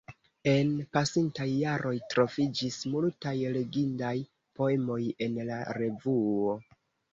En 0.51 0.69
pasintaj 0.95 1.45
jaroj 1.49 1.91
troviĝis 2.13 2.79
multaj 2.95 3.35
legindaj 3.59 4.15
poemoj 4.59 4.99
en 5.29 5.41
la 5.53 5.63
revuo. 5.81 6.61